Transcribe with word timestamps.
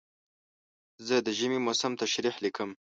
زه 1.07 1.15
د 1.25 1.27
ژمي 1.37 1.59
موسم 1.65 1.91
تشریح 2.01 2.35
لیکم. 2.43 2.69